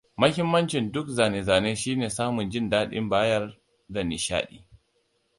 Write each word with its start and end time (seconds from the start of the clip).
Mahimmancin 0.21 0.85
duk 0.93 1.09
zane-zane 1.17 1.71
shine 1.81 2.07
samun 2.09 2.49
jin 2.51 2.69
daɗin 2.69 3.09
bayar 3.09 3.57
da 3.89 4.01
nishaɗi. 4.03 4.57